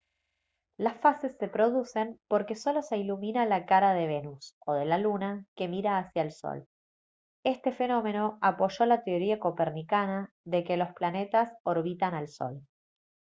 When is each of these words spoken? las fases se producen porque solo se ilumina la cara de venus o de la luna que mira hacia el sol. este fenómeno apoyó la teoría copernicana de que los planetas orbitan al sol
las 0.79 0.99
fases 0.99 1.37
se 1.37 1.47
producen 1.47 2.19
porque 2.27 2.55
solo 2.55 2.81
se 2.81 2.97
ilumina 2.97 3.45
la 3.45 3.67
cara 3.67 3.93
de 3.93 4.07
venus 4.07 4.55
o 4.65 4.73
de 4.73 4.83
la 4.85 4.97
luna 4.97 5.45
que 5.55 5.67
mira 5.67 5.99
hacia 5.99 6.23
el 6.23 6.31
sol. 6.31 6.67
este 7.43 7.71
fenómeno 7.71 8.39
apoyó 8.41 8.87
la 8.87 9.03
teoría 9.03 9.37
copernicana 9.37 10.33
de 10.43 10.63
que 10.63 10.75
los 10.75 10.91
planetas 10.95 11.55
orbitan 11.65 12.15
al 12.15 12.29
sol 12.29 12.63